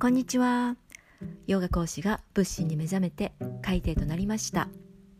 [0.00, 0.76] こんにちは。
[1.48, 4.68] ヨガ講師が仏心に目覚めて海底となりました。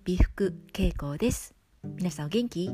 [0.05, 1.57] 美福恵子です。
[1.97, 2.71] 皆さんお元気？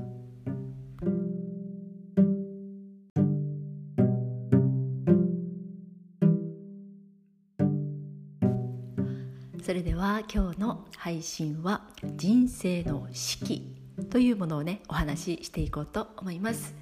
[9.62, 11.86] それでは今日の配信は
[12.16, 13.74] 人生の四季
[14.10, 16.74] というものをねお話ししていこうと思います。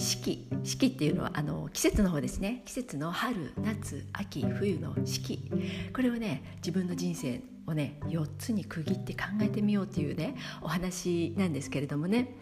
[0.00, 2.62] 四季四季っていうのはあの季節の方ですね。
[2.64, 5.50] 季節の春夏秋冬の四季。
[5.94, 12.36] これをね自分の人生をね4つに区切って考えてみようっていうねお話なんですけれどもね。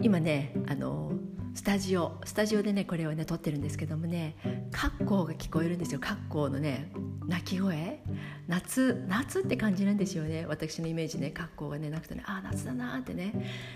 [0.00, 1.12] 今ねあの
[1.54, 4.36] スタジオスタジオでねこれをね撮ってるんですけどもね
[4.70, 6.00] 格好が聞こえるんですよ。
[6.00, 6.92] 格好のね
[7.26, 8.00] 鳴き声。
[8.46, 10.46] 夏夏って感じなんですよね。
[10.46, 13.34] 私のイメージね格好がねなくてねああ夏だなってね。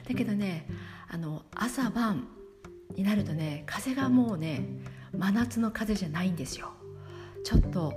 [0.09, 0.69] だけどね
[1.09, 2.29] あの朝晩
[2.97, 4.67] になるとね風がもうね
[5.17, 6.73] 真夏の風じゃないんですよ。
[7.45, 7.93] ちょっと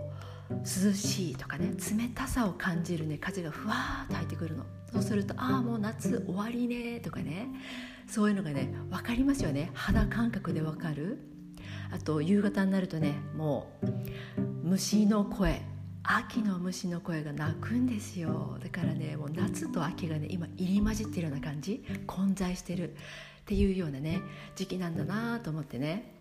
[0.50, 4.66] 涼しいとかね冷たさを感じるね風がふわーっと入ってくるの。
[4.92, 7.48] そうするとああもう夏終わりねとかね
[8.08, 9.72] そういうのがね分かりますよね。
[9.74, 11.20] 肌感覚で分かる。
[11.92, 13.72] あと夕方になるとねも
[14.34, 15.62] う虫の声
[16.04, 18.58] 秋の虫の声が鳴くんですよ。
[18.64, 21.84] だからねもう夏と秋がね今入り混じってるような感じ。
[22.06, 22.96] 混在してる。
[23.48, 24.22] っていうようなね
[24.58, 26.18] 時期なんだなと思ってね。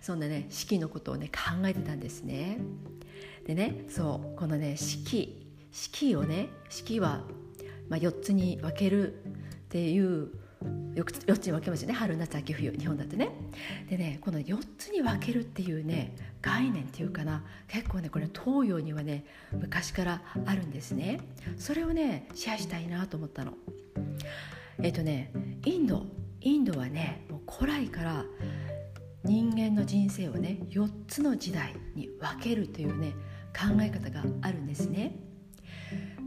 [0.00, 2.58] そんなね四季のことをね考えてたんですね。
[3.46, 7.22] でねそうこのね四季四季をね四季は、
[7.88, 9.18] まあ、4つに分けるっ
[9.68, 10.30] ていう
[10.96, 11.94] 4つに分けますよね。
[11.94, 13.30] 春夏秋冬日本だとね。
[13.88, 21.20] でねこの4つに分けるっていうね概念っていうかな結構ねこれ東洋にはね昔からあるんですね。
[21.58, 23.52] それをねシェアしたいなと思ったの。
[24.82, 25.30] えっ、とね
[25.64, 26.25] インド。
[26.46, 28.24] インドはねもう古来から
[29.24, 33.14] 人間の人生をね4つの時代に分けるというね
[33.52, 35.16] 考え方があるんですね。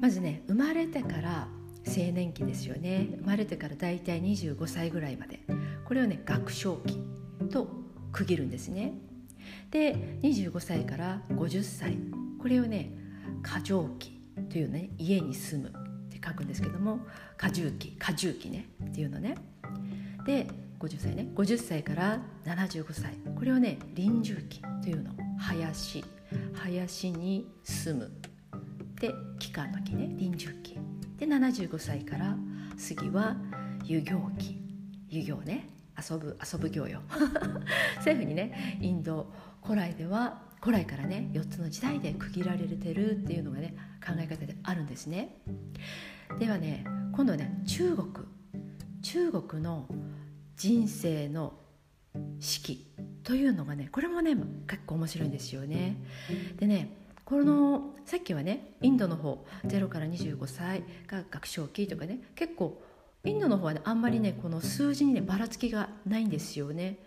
[0.02, 1.48] まずね生まれてから
[1.88, 3.08] 青年期ですよね。
[3.22, 5.40] 生まれてからだいたい25歳ぐらいまで。
[5.86, 7.00] これをね学生期
[7.50, 7.70] と
[8.12, 8.96] 区切るんですね。
[9.72, 11.98] で25歳から50歳。
[12.42, 12.92] これをね
[13.42, 17.00] 過剰期というね家に住むって書くんですけども
[17.38, 19.36] 過重期過重期ねっていうのね。
[20.26, 20.48] で
[20.80, 21.28] 50歳ね。
[21.36, 25.12] 50歳から75歳これをね臨終期というの。
[25.38, 26.04] 林。
[26.54, 28.12] 林に住む。
[29.00, 30.10] で期間の期ね。
[30.18, 30.78] 臨終期。
[31.18, 32.36] で75歳から
[32.78, 33.36] 次は
[33.84, 34.62] 遊行期。
[35.10, 35.70] 遊行ね。
[35.98, 37.02] 遊ぶ遊ぶ行よ。
[38.02, 39.32] そういうふうにねインド
[39.62, 43.76] 古来では古来からね4つの時代で区切られてるっていうのがね
[44.06, 45.42] 考え方であるんですね。
[46.40, 48.08] ではね今度はね中国。
[49.02, 49.88] 中国の
[50.60, 51.54] 人生の
[52.40, 52.86] 四季
[53.24, 54.36] というのがねこれもね
[54.68, 55.96] 結構面白いんですよね
[56.58, 62.82] でねこのさっきはねインドの方0から25歳が学生期とかね結構
[63.24, 67.00] インドの方はねあんまりねこの数字にねばらつきがないんですよね。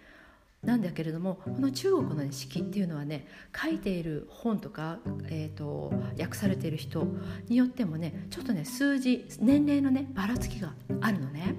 [0.62, 7.04] なんだけれどもこの中国の、ね、式っていうのはね書いている本とか、えーと、訳されている人
[7.48, 11.56] によってもねちょっとね数字年齢のねばらつきがあるのね。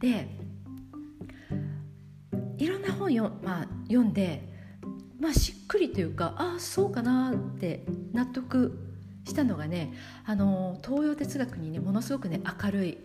[0.00, 0.28] で
[2.58, 4.56] いろんな本よ、まあ、読んで
[5.20, 8.78] まあ、しっくりというかああそうかなって納得
[9.24, 9.92] したのがね
[10.24, 12.98] あの東洋哲学にねものすごくね明るい、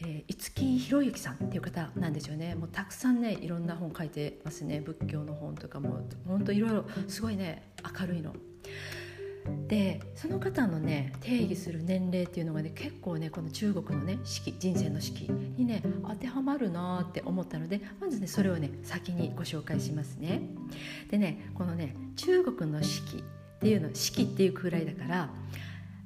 [0.00, 8.34] えー、五木ひろゆきさんっていう方なんですよねもうたくさんねいろんな本書いてますね仏教の本とかも本当いろいろすごいね明るいの。
[9.66, 20.42] でその方のね定義する年齢っていうのがね結構ねこの中国のね式人生の式にね当てはまるなって思ったのでまずねそれをね先にご紹介しますね。
[21.10, 23.22] でねこのね中国の式っ
[23.60, 25.30] ていうの式っていうくらいだから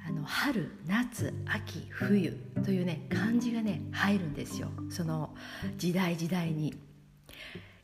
[0.06, 2.32] あの春夏秋冬
[2.64, 5.34] というね漢字がね入るんですよその
[5.76, 6.74] 時代時代に。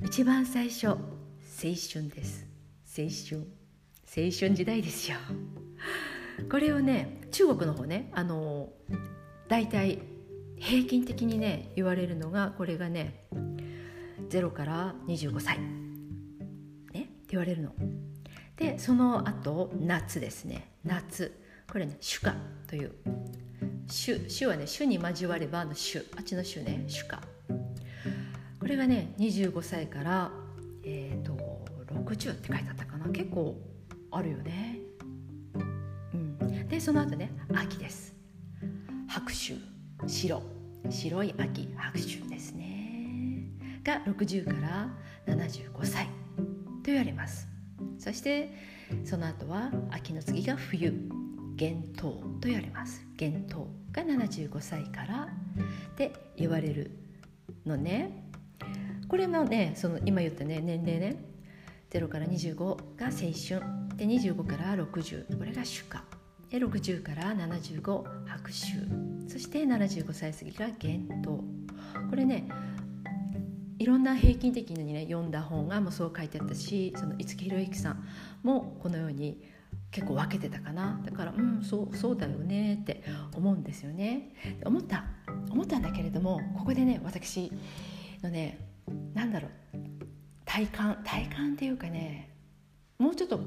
[0.02, 0.96] 一番最初青
[1.92, 2.46] 春です
[2.96, 3.59] 青春
[4.12, 5.18] 青春時代ですよ。
[6.50, 8.70] これをね中国の方ねあの
[9.46, 10.00] 大体
[10.56, 13.28] 平均的にね言われるのがこれがね
[14.28, 15.60] 0から25歳。
[15.60, 15.62] ね
[16.92, 17.72] って言われるの。
[18.56, 20.72] でその後夏ですね。
[20.84, 21.32] 夏。
[21.70, 22.34] これね主夏
[22.66, 22.92] という。
[23.86, 26.04] 主主はね主に交わればの主。
[26.16, 27.20] あっちの主ね主夏
[28.58, 30.32] これがね25歳から
[30.82, 31.38] えっ、ー、と
[31.94, 33.08] 60って書いてあったかな。
[33.10, 33.69] 結構
[34.12, 34.78] あるよね、
[36.12, 38.14] うん、でその後ね秋です。
[39.08, 39.56] 白。
[39.98, 40.42] 秋白。
[40.88, 43.44] 白い秋白秋ですね。
[43.84, 44.88] が60から
[45.26, 46.06] 75歳。
[46.06, 47.48] と言われます。
[47.98, 48.54] そして、
[49.04, 51.10] その後は秋の次が冬。
[51.56, 53.06] 厳冬と言われます。
[53.16, 55.28] 厳冬が75歳から。
[55.92, 56.90] って言われる
[57.66, 58.28] のね。
[59.08, 61.16] これもねその今言ったね年齢ね。
[61.90, 62.56] 0から25
[62.96, 63.79] が青春。
[64.00, 66.02] で25から60これが主歌
[66.48, 67.82] で60から75
[68.26, 71.36] 白秋そして75歳過ぎが厳冬
[72.08, 72.48] これね
[73.78, 78.02] いろんな平均的にね読んだ本がもうそう書いてあったしその五木ひろゆきさん
[78.42, 79.44] もこのように
[79.90, 81.00] 結構分けてたかな。
[81.04, 83.02] だからうんそうそうだよねって
[83.34, 84.32] 思うんですよね。
[84.64, 85.04] 思った
[85.50, 87.52] 思ったんだけれどもここでね私
[88.22, 88.66] のね
[89.12, 89.50] なんだろう
[90.46, 92.30] 体感体感っていうかね
[92.98, 93.40] もうちょっと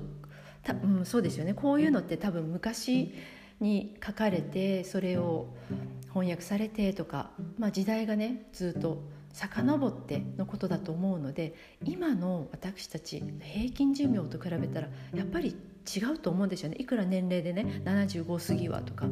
[0.63, 1.53] た、うん、そうですよね。
[1.53, 3.13] こういうのって多分昔
[3.59, 5.47] に書かれてそれを
[6.09, 15.55] 翻訳されてとか、まあ、時代がねずっと遡ってのことだと思うので今の私たち平均寿命と比べたらやっぱり
[15.95, 16.77] 違うと思うんですよね。
[16.79, 19.07] いくら年齢でね75過ぎはとか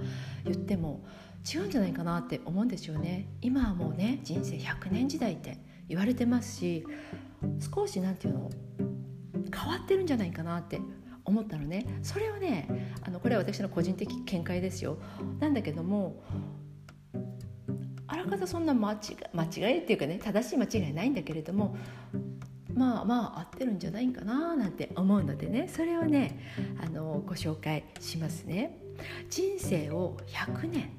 [0.45, 1.03] 言っても
[1.51, 3.27] 違うんじゃないかなって思うんですよね。
[3.41, 5.57] 今はもうね人生100年時代って
[5.89, 6.85] 言われてますし
[7.73, 8.51] 少し何て言うの
[9.53, 10.79] 変わってるんじゃないかなって
[11.25, 14.97] 思ったのねそれをねあのこれは私の個人的見解ですよ
[15.39, 16.21] なんだけども
[18.07, 18.97] あらかたそんな間違
[19.33, 21.75] 間違いっていうかね正しい間違いないんだけれども
[22.73, 26.39] まあまあ合ってるんじゃないかななんて思うのでねそれをね
[26.81, 28.77] あのご紹介しますね。
[29.29, 30.89] 人生を100年、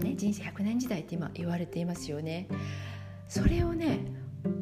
[0.00, 2.48] ね、人生100年時代って今言われていますよね。
[3.28, 3.98] それをね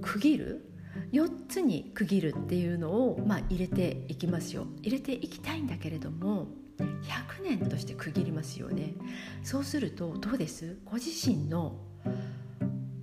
[0.01, 0.72] 区切る
[1.13, 4.67] 4つに区切るっていうのを、まあ、入れていきますよ。
[4.83, 6.49] 入れていきたいんだけれども
[6.79, 8.95] 100年として区切りますよね。
[9.43, 10.79] そうするとどうです？
[10.85, 11.77] ご自身の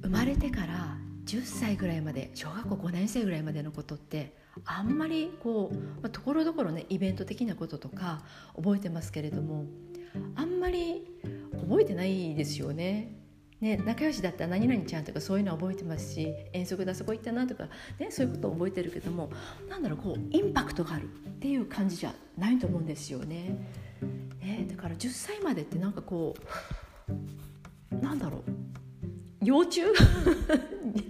[0.02, 8.24] 生まれてから10歳ぐらいまで小学校5年生ぐらいまでのことってあんまりこう、まあ、ところどころねイベント的なこととか
[8.56, 9.66] 覚えてますけれども
[10.36, 11.06] あんまり
[11.52, 13.19] 覚えてないですよね。
[13.62, 17.66] ね、仲良しだったら何々ちゃんとかそういうのは覚えてますし遠足であそこ行ったなとか、
[18.00, 19.30] ね、そういうことを覚えてるけども
[19.70, 21.08] なんだろうこうインパクトがあるっ
[21.40, 23.58] ていう感じじゃないと思うんですよね。
[24.42, 26.36] ねだから10歳までってなんかこ
[27.92, 28.42] うなんだろう
[29.44, 29.82] 幼虫？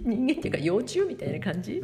[0.04, 1.82] 人間っていうか幼虫みたいな感じ？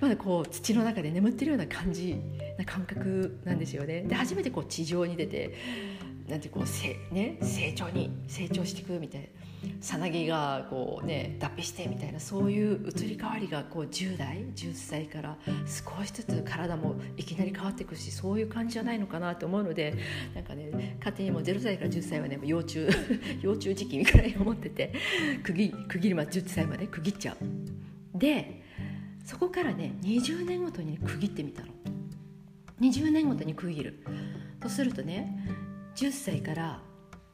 [0.00, 2.16] まだこう土の中で眠ってるような感じ
[2.58, 4.02] な感覚なんですよね。
[4.02, 5.54] で初めてこう地上に出て
[6.28, 9.43] なんてこうせ、ね、成長に成長していくみたいな。
[9.80, 19.94] さなぎがこうね脱皮してみたいなそういう移り変わりがこう10代10歳から少しずつ体もいきなり変わっていくしそういう感じじゃないのかなと思うので
[20.34, 22.86] なんかね勝手にもう0歳から10歳はね幼虫
[23.42, 24.92] 幼虫時期みたいに思ってて
[25.42, 27.36] 区切区切りまで10歳まで区切っちゃ
[28.14, 28.18] う。
[28.18, 28.62] で
[29.24, 31.68] そこからね20年ごとに区切ってみたの。
[32.80, 34.04] 20年ごとに区切る
[34.60, 35.48] とするとね
[35.94, 36.82] 10歳から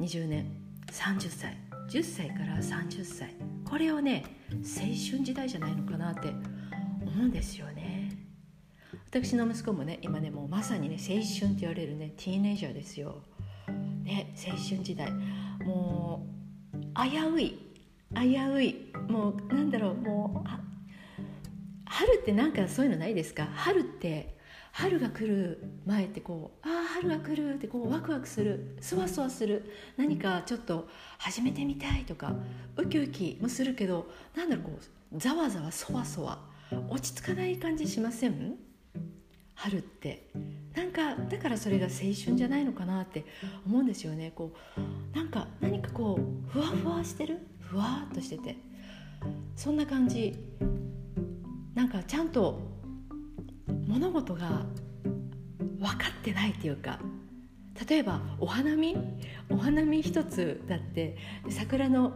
[0.00, 0.46] 20年
[0.90, 1.56] 30歳
[1.90, 3.34] 10歳から30歳
[3.68, 8.16] これをね青春時代じゃないのかなって思うんですよね。
[9.10, 13.22] 私の息子もね今ねもうまさにね青春って言われるねティーネイジャーですよ、
[14.04, 15.10] ね、青春時代。
[15.64, 16.26] も
[16.74, 16.78] う
[17.10, 17.58] 危うい
[18.14, 18.92] 危うい。
[19.08, 20.48] もうなんだろうもう
[21.86, 23.46] 春ってなんかそういうのないですか？
[23.46, 24.38] 春って
[24.72, 29.64] 春が来る前ってこうああ春が来るってこうワクワクするそわそわする。
[29.96, 32.34] 何かちょっと始めてみたいとか
[32.76, 34.78] ウキウキもするけどなんだろうこ
[35.12, 36.38] うざわざわそわそわ。
[36.88, 38.56] 落ち着かない感じしません？
[39.54, 40.30] 春って。
[40.74, 43.24] なんかだからそれが青春じゃないのかなって
[43.66, 44.32] 思うんですよね。
[44.34, 47.38] こうなんか何かこうふわふわしてる？
[47.60, 48.56] ふわっとしてて。
[49.56, 50.38] そんな感じ。
[51.74, 52.69] なんかちゃんと
[53.90, 54.64] 物事が
[55.80, 57.00] 分かってないっていうか
[57.88, 58.96] 例えばお花見
[59.50, 61.16] お花見一つだって
[61.48, 62.12] 桜の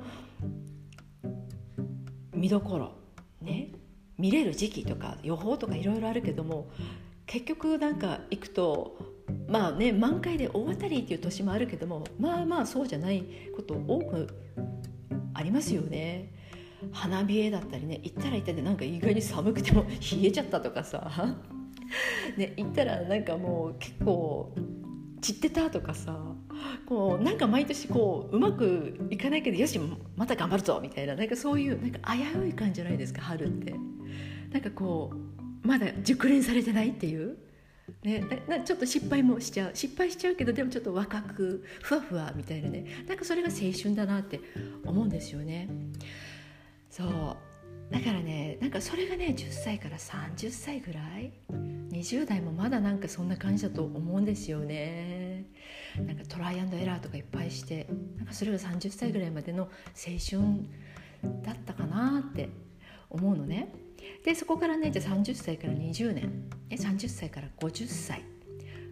[2.33, 2.93] 見どころ
[3.41, 3.73] ね
[4.19, 6.71] 見れる時期とか予報とかいろいろあるけども
[7.27, 8.97] 結局なんか行くと
[9.49, 13.25] まあね満開で大当たりっていう年もあるけどもまあまあそうじゃない
[13.57, 14.29] こと多く
[15.33, 16.33] ありますよね。
[16.93, 21.11] 花冷えだったりね行ったら行ったでなんか意外に寒くても冷えちゃったとかさ
[22.37, 24.55] ね、行ったらなんかもう結構
[25.21, 26.19] 散ってたとかさ
[26.87, 29.81] こうなんか毎年こううまくいかないけどよし
[30.17, 33.75] また頑張るぞみたいななんかそういうなんか危うい感じじゃないですか春って。
[34.53, 37.37] なんかこうまだ熟練されてないっていう。
[38.03, 42.87] ね、なちょっと失敗もしちゃう失敗しちゃうけどでもちょっと若くふわふわみたいなね。
[43.07, 44.41] なんかそれが青春だなって
[44.87, 45.69] 思うんですよね。
[46.91, 47.37] そう。
[47.91, 51.33] だからねなんかそれがね10歳から30歳ぐらい
[51.93, 55.45] ？20代もまだなんかそんな感じだと思うんですよね。
[55.97, 57.87] なんかトライアンドエラーとかいっぱいして
[58.17, 59.71] なんかそれが30歳ぐらいまでの青
[60.19, 60.43] 春
[61.43, 62.49] だったかなって
[63.11, 63.73] 思うのね。
[64.25, 66.49] でそこからねじゃあ30歳から20年。
[66.71, 68.23] 30歳から50歳。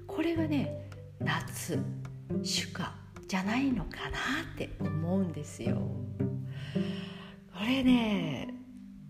[0.07, 1.79] これがね夏
[2.43, 2.93] 主夏
[3.27, 4.19] じゃないのかな
[4.55, 5.77] って思うんですよ。
[7.55, 8.55] これね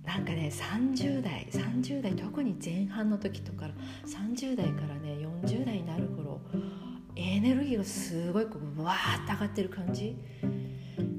[0.04, 3.70] なんかね30代30代特に前半の時とか
[4.06, 6.40] 30代からね40代になる頃
[7.14, 10.16] エネルギーがすごいこうわーって上がってる感じ？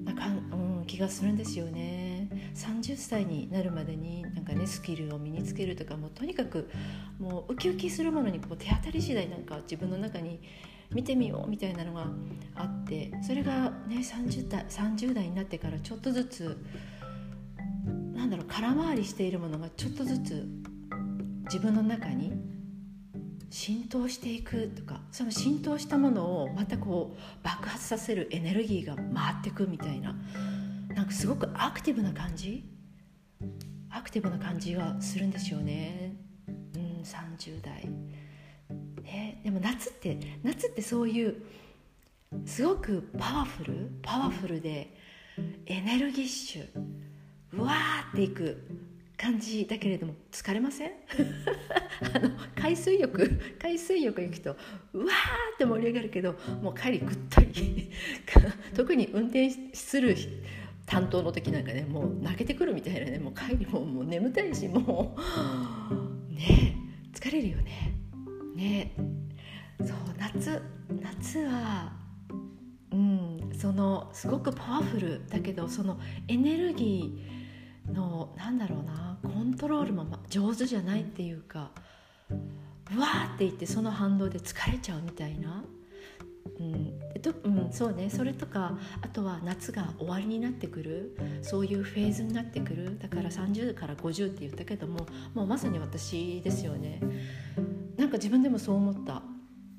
[0.04, 2.30] なか、うん、気がするんですよね。
[2.56, 6.70] 30歳になるまでになんかねスキルを身につけるとかもうとにかく
[7.20, 10.42] もうウキウキするものにこう手当たり次第なんか自分の中に
[10.92, 12.08] 見てみようみたいなのが
[12.56, 16.58] あってそれがね 30, 代30代になってからちょっとずつ
[18.56, 20.48] 空回りしているものがちょっとずつ
[21.46, 22.34] 自分の中に
[23.50, 30.16] 浸透していくとかその浸透したものをまたこう爆発させるエネルギーが回ってくみたいな
[30.90, 32.64] なんかすごくアクティブな感じ
[33.90, 36.16] アクティブな感じがするんですよね。
[36.76, 37.90] うん30代、
[39.04, 41.44] ね、でも夏って夏ってそういう
[42.46, 44.96] すごくパワフルパワフルで
[45.66, 46.68] エネルギッシュ
[47.62, 48.64] わーっていく
[49.18, 50.92] 感じだけれども疲れません？
[52.16, 54.58] あの海水浴海水浴行くと
[54.94, 55.08] うわー
[55.56, 57.92] って盛り上がるけどもう帰りぐったり。
[58.76, 60.16] 特に運転する
[60.86, 66.34] 担当の時なんかねもう泣けてくるみたいなねもう帰りももう眠たいしもう。
[66.34, 66.76] ね
[67.14, 67.94] 疲れるよね。
[68.56, 68.92] ね。
[69.80, 70.62] そう夏
[71.02, 71.94] 夏は
[72.92, 77.43] うんそのすごくパワフルだけどそのエネルギー
[77.92, 81.72] のなんだろうなコントロールも上手じゃないっていうか
[82.96, 85.64] うわーって言ってその反動で疲れちゃうみたいな、
[86.60, 91.18] うんとうん、そうねそれとかあとは夏が終わりになってくる。
[91.42, 93.00] そういうフェーズになってくる。
[93.00, 97.00] だから30から50って言ったけどももうまさに私ですよね。
[97.98, 99.24] なんか自分でもそう思った。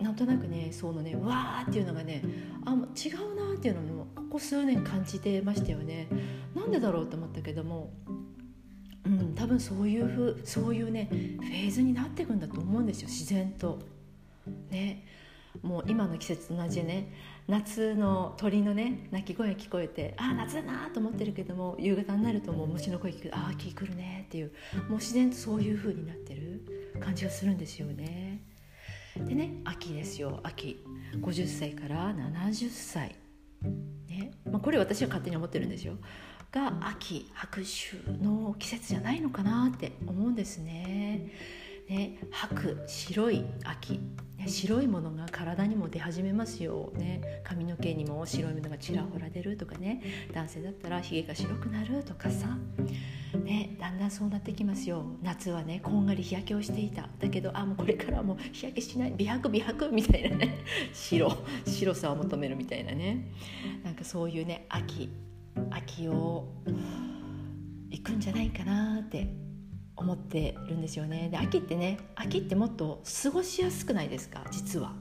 [0.02, 2.23] なんとなくねそのねわーっていうのがね
[2.64, 6.08] あ違うなっていうのもここ数年感じてましたよね。
[6.64, 7.92] なんでだろうと思ったけども
[9.06, 13.78] うん、多分そういうふうそういうねフェーズになっていくんだと思うんですよ自然と。
[14.71, 15.06] ね。
[15.62, 17.12] もう今の季節と同じでね
[17.47, 24.52] 夏の鳥のね鳴き声が聞こえてああ夏だなと思ってるけども夕方になるともう虫の声聞くああ秋来るねっていう
[24.88, 28.42] もう自然とそういう風になってる感じがするんですよね。
[29.16, 30.83] でね秋ですよ秋。
[31.21, 33.14] 50歳から70歳、
[34.09, 34.33] ね。
[34.50, 35.97] まあ、これ私は勝手に思ってるんですよ
[36.54, 41.32] が秋白秋の季節じゃないのかなって思うんですね。
[41.88, 44.00] ね白白い秋、
[44.46, 50.00] 白いものが体にも出始めますよ、ね、髪の毛にも白いものがちらほら出るとかね。
[50.32, 52.56] 男性だったらひげが白くなるとかさ、
[53.42, 55.04] ね、だんだんそうなってきますよ。
[55.23, 57.08] 夏はねこんがり日焼けをしていた。
[57.18, 59.12] だけどあもうこれからはもう日焼けしない。
[59.16, 60.64] 美白美白みたいなね。
[60.92, 63.32] 白白さを求めるみたいなね。
[63.82, 65.11] なんかそういうね秋。
[65.70, 66.49] 秋を
[67.90, 69.32] 行くんじゃないかなって
[69.96, 71.28] 思ってるんですよね。
[71.30, 74.44] で秋ってね秋ってもっと過ごしやすくないですか？
[74.50, 74.92] 実は。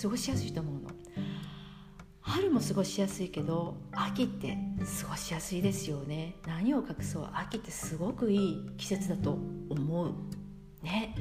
[0.00, 0.90] 過ごしやすいと思うの。
[2.20, 4.56] 春も過ごしやすいけど秋って
[5.02, 6.36] 過ごしやすいですよね。
[6.46, 7.28] 何を隠そう？
[7.34, 10.14] 秋ってすごくいい季節だと思う。
[10.82, 11.14] ね。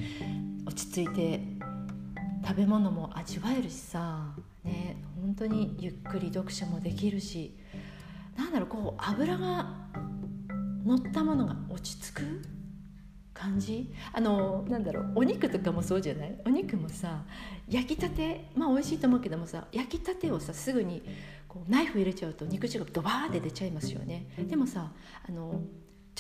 [0.66, 1.42] 落ち着いて
[2.44, 4.34] 食べ物も味わえるしさ。
[4.64, 5.04] ね。
[5.22, 7.58] 本当にゆっくり読書もできるし。
[8.42, 9.70] なんだろうこう油が
[10.86, 12.42] 乗ったものが落ち着く
[13.34, 13.94] 感じ？
[14.14, 16.42] あのなんだろうお肉とかもそうじゃない？
[16.46, 17.24] お肉もさ
[17.70, 18.50] 焼きたて？
[18.56, 21.02] まあ美味しいと思うけどもさ焼きたてをさすぐに
[21.48, 24.28] こうナイフ入れちゃうと肉汁がドバーって出ちゃいますよね。
[24.50, 24.92] でもさ
[25.28, 25.62] あの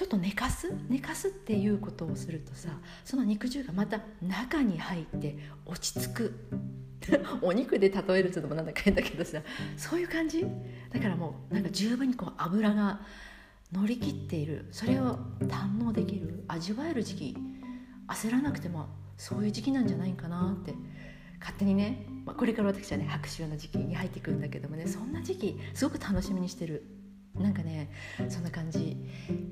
[0.01, 0.73] ちょっと寝かす？
[0.89, 2.69] 寝かすっていうことをするとさ
[3.05, 6.33] その肉汁がまた中に入って落ち着く。
[7.43, 9.43] お肉で例えるともなんだか変だけどさ
[9.77, 10.43] そういう感じ？
[10.91, 13.01] だからもうなんか十分にこう油が
[13.71, 14.65] 乗り切っている。
[14.71, 16.45] それを堪能できる？
[16.47, 17.37] 味わえる時期？
[18.07, 20.73] 焦らなくてもそういう時期なんじゃないかなって。
[21.39, 27.00] 勝手にね、まあ、これから私はね白秋の時期に入ってくんだけどもねそんな時期すごく楽しみにしてる。
[27.35, 27.89] なんかね
[28.29, 28.97] そんな感じ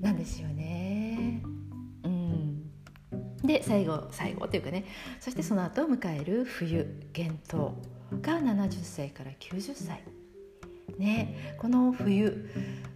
[0.01, 1.41] なんですよね。
[2.03, 2.71] うん。
[3.43, 4.85] で最後最後というかね。
[5.19, 7.71] そしてその後を迎える冬厳冬
[8.21, 10.03] が70歳から90歳。
[10.97, 12.49] ねこの冬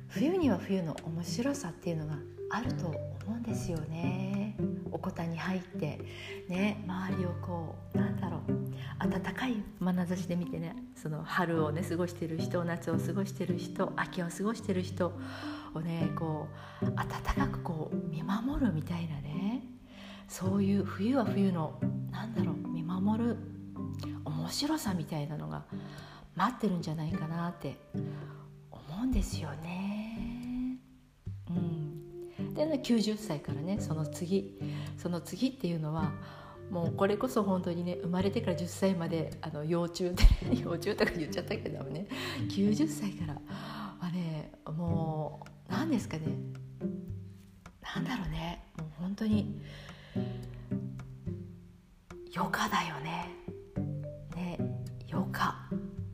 [0.09, 2.17] 冬には冬の面白さっていうのが
[2.51, 2.97] あると思
[3.29, 4.55] うんですよね。
[4.91, 5.99] おこたに入って
[6.47, 8.62] ね周りをこうなんだろう。
[8.99, 15.13] 温かい眼差しで見てねその春をね過ごしてる人夏を過ごしてる人秋を過ごしてる人
[15.73, 16.47] をねこ
[16.81, 19.63] う温かくこう見守るみたいなね
[20.27, 21.79] そういう冬は冬の
[22.11, 23.37] なんだろう見守る
[24.25, 25.63] 面白さみたいなのが
[26.35, 27.77] 待ってるんじゃないかなって
[28.71, 30.77] 思うんですよね。
[31.49, 34.59] うん、で、ね、90歳からねその次
[34.97, 36.11] その次っていうのは
[36.69, 40.15] もうこれこそ本当にね生まれてから10歳まであの幼虫で
[40.61, 42.07] 幼虫とか言っちゃったけどもね
[42.49, 43.41] 90歳から。
[44.03, 46.23] はねもう何ですかね。
[47.95, 48.65] なんだろうね。
[48.77, 49.61] もう本当に
[52.35, 53.29] 余暇だよね。
[54.35, 54.57] ね
[55.09, 55.69] 余暇。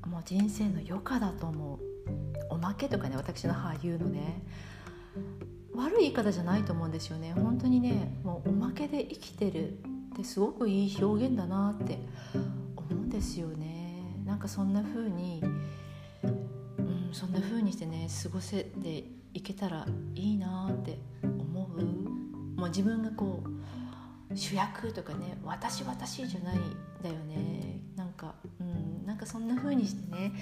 [0.06, 1.80] もう人生の余暇だと思う。
[2.50, 4.44] おまけとかね私の母言うのね。
[5.74, 7.34] 悪い言い方じゃないと思うんですよね。
[7.34, 9.80] 本当にねもうおまけで生きてる。
[10.20, 12.00] ってすごくいい表現だなって
[12.76, 14.04] 思うんですよね。
[14.26, 15.42] なんかそんな風に
[16.24, 19.86] うんそんな風にしてね過ごせていけたら
[20.16, 22.60] いいなって思う。
[22.60, 23.44] もう自分がこ
[24.30, 26.58] う主役とかね私私じゃない
[27.02, 27.80] だよね。
[27.96, 30.34] なんかうんなんかそんな風にしてね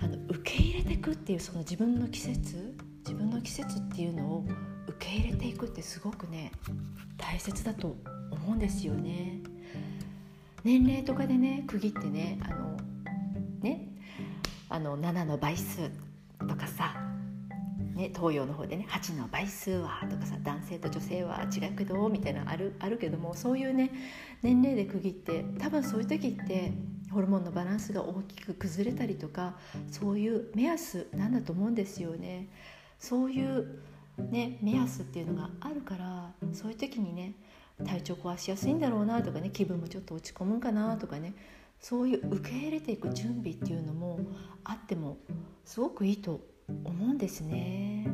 [0.00, 4.46] あの受け入れていくっていうその自分の季節自分の季節っていうのを
[4.88, 6.52] 受け入れていくってすごくね
[7.16, 7.96] 大切だと
[8.44, 9.40] 思うんですよね。
[10.64, 12.76] 年齢とかでね区切ってねあの
[13.60, 13.88] ね
[14.68, 15.90] あの7の倍数
[16.40, 16.94] とかさ、
[17.94, 23.90] ね、東洋の方でね8の倍数はとかさ男性と女性は違うけどみたいなあるあるけどもそういうね
[24.42, 26.72] 年齢で区切って多分そういう時って
[27.10, 29.54] ホルモンのバランスが大きく崩れたりとか
[29.90, 32.48] そういう目安なんだと思うんですよね。
[32.98, 33.80] そういう
[34.16, 37.34] ね、目安っていうのがあるからそういう時にね
[37.84, 41.34] 体調壊しやすいんだろうなとかね気分もちょっと落ち込むんかなとかね
[41.80, 44.20] そういう受け入れていく準備っていうのも
[44.62, 45.18] あっても
[45.64, 46.40] すごくいいと
[46.84, 48.08] 思うんですね。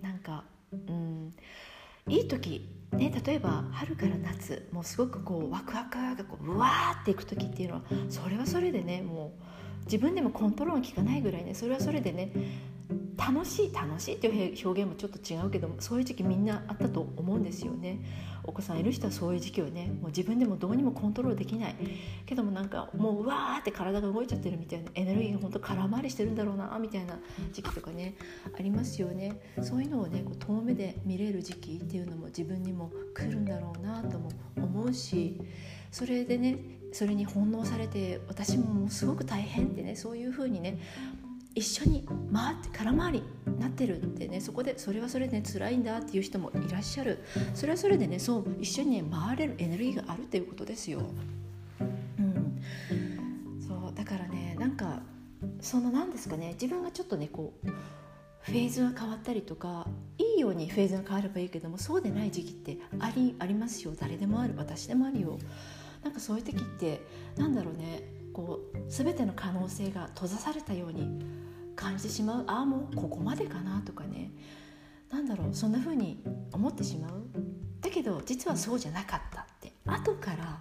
[0.00, 0.44] なんか、
[0.88, 1.34] うん、
[2.08, 12.32] いい時ね、例えば春から夏もうすごくこうワクワクがこううわーっていく時っていうのはそれはそれでねもう自分でもコントロールが効かないぐらいねそれはそれでね
[13.16, 18.00] 楽しい楽しいっていう表現もちょっと違うけどそういう時期みんなあったと思うんですよね。
[18.42, 21.76] お子さんいる人はそういう時期をねもう自分でもどうにもコントロールできない。
[22.26, 27.18] けどもなんかもううわーって体が動いちゃってるみたいなエネルギーが本当空回りしてるんだろうなみたいな
[27.52, 28.16] 時期とかね
[28.58, 29.40] ありますよね。
[29.62, 35.40] そういうのをねこう遠目で見れる時期っていうのも自分にも来るんだろうなとも思うし
[35.90, 36.58] それでね
[36.92, 40.78] それに翻弄されて私ももうすごく大変ってねそういうふうにね
[41.54, 51.00] 一緒に回って空回りになってるってねそこでそれはそれでね辛いんだっていう人もいらっしゃるそれはそれでねそう一緒にね回れるエネルギーがあるっていうことですよ。
[51.80, 52.62] うん、
[53.66, 55.02] そうだからねなんか
[55.60, 57.68] その何ですかね自分がちょっとねこう
[58.42, 59.86] フェーズが変わったりとか
[60.18, 65.38] いいようにフェーズが変わればいいけどもそうでない時期ってありありますよ誰でもある私でもあるよ。
[66.02, 67.02] なんかそういう時って
[67.36, 71.24] なんだろうねこう全ての可能性が閉ざされたように
[71.76, 74.32] 感じてしまうああもうここまでかなとかね。
[75.10, 76.22] なんだろうそんな風に
[76.52, 77.24] 思ってしまう。
[77.80, 79.72] だけど実はそうじゃなかったって。
[79.86, 80.60] 後から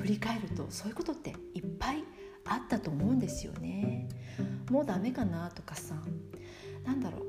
[0.00, 2.04] 振り返るとそういうことっていっぱい
[2.44, 4.08] あったと思うんですよね。
[4.70, 5.94] もうダメかなとかさ。
[6.84, 7.26] なんだろう。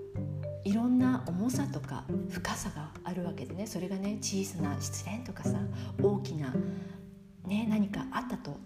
[0.63, 3.65] いろんな重さとか深さがあるわけでね。
[3.65, 5.59] それがね小さな失恋とかさ
[6.01, 6.53] 大きな、
[7.45, 8.57] ね、何かあったと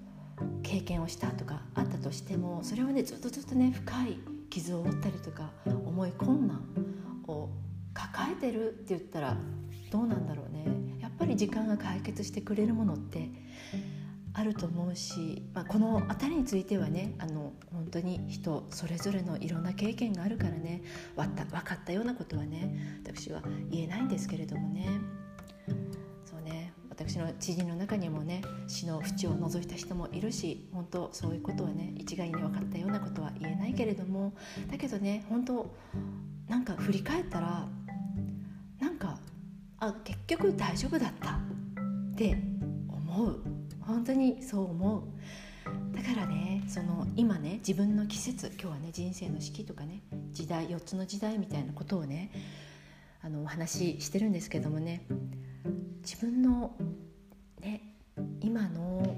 [0.65, 4.17] 経験をしたとかあったとしてもそれをねずっとずっとね深い
[4.49, 6.63] 傷を負ったりとか重い困難
[7.27, 7.49] を
[7.93, 9.37] 抱えてるって言ったら
[9.91, 10.65] どうなんだろうね
[10.99, 13.29] やっぱり時間が解決してくれるものって
[14.33, 20.81] あると思うし、まあ、この辺りについてはねあの本当に人それぞれのいろんな経験があるからね
[21.15, 24.89] 分かったようなことはね私は言えないんですけれどもね。
[26.97, 34.33] 私の知人の中にもね死の淵を除いた人もいるし本当そういうことはね一概に分かったようなことは言えないけれども
[34.71, 35.75] だけどね本当
[36.47, 37.67] なんか振り返ったら
[38.79, 39.19] なんか
[39.79, 41.39] あ結局大丈夫だった。
[42.15, 42.37] って
[42.87, 43.41] 思う。
[43.81, 45.03] 本当にそう思う。
[45.95, 52.31] だからねその今ね自分の季節今日はね人生の四季とかね時代4つの時代みたいなことをね
[53.21, 55.05] あのお話ししてるんですけどもね
[56.05, 56.75] 自分の
[57.59, 57.81] ね
[58.39, 59.17] 今の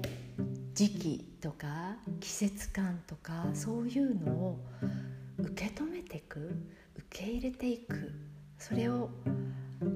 [0.72, 4.58] 時期とか季節感とかそういうのを
[5.36, 6.56] 受け止めていく
[6.96, 8.10] 受け入れていく
[8.56, 9.10] それを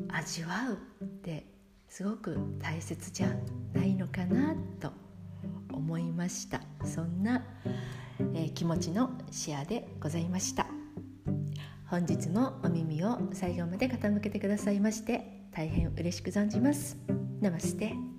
[0.08, 0.68] 味わ
[1.00, 1.46] うって
[1.88, 3.28] すごく大切じゃ
[3.72, 4.92] ないのかなと
[5.72, 6.60] 思いました。
[6.84, 7.42] そんな、
[8.34, 10.66] えー、気持ちのシェアでございました。
[11.86, 16.96] 本日もお耳を最後まで傾けてくださいまして大変嬉しく存じます。
[17.40, 18.11] ナマステ。